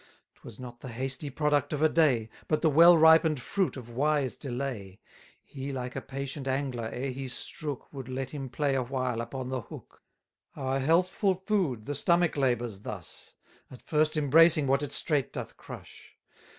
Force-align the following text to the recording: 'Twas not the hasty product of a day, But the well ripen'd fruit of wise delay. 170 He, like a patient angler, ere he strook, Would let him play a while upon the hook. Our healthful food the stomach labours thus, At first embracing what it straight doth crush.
'Twas 0.37 0.57
not 0.57 0.79
the 0.79 0.87
hasty 0.87 1.29
product 1.29 1.71
of 1.73 1.83
a 1.83 1.87
day, 1.87 2.27
But 2.47 2.63
the 2.63 2.71
well 2.71 2.97
ripen'd 2.97 3.39
fruit 3.39 3.77
of 3.77 3.91
wise 3.91 4.35
delay. 4.35 4.99
170 5.43 5.43
He, 5.43 5.71
like 5.71 5.95
a 5.95 6.01
patient 6.01 6.47
angler, 6.47 6.89
ere 6.91 7.11
he 7.11 7.27
strook, 7.27 7.93
Would 7.93 8.09
let 8.09 8.31
him 8.31 8.49
play 8.49 8.73
a 8.73 8.81
while 8.81 9.21
upon 9.21 9.49
the 9.49 9.61
hook. 9.61 10.01
Our 10.55 10.79
healthful 10.79 11.43
food 11.45 11.85
the 11.85 11.93
stomach 11.93 12.35
labours 12.35 12.79
thus, 12.79 13.35
At 13.69 13.83
first 13.83 14.17
embracing 14.17 14.65
what 14.65 14.81
it 14.81 14.91
straight 14.91 15.31
doth 15.31 15.55
crush. 15.55 16.15